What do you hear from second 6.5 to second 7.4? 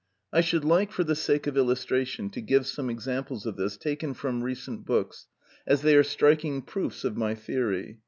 proofs of my